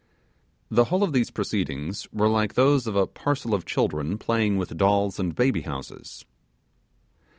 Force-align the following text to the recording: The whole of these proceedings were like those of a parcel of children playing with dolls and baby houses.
The 0.71 0.85
whole 0.85 1.03
of 1.03 1.13
these 1.13 1.29
proceedings 1.29 2.07
were 2.11 2.27
like 2.27 2.55
those 2.55 2.87
of 2.87 2.95
a 2.95 3.05
parcel 3.05 3.53
of 3.53 3.67
children 3.67 4.17
playing 4.17 4.57
with 4.57 4.75
dolls 4.75 5.19
and 5.19 5.35
baby 5.35 5.61
houses. 5.61 6.25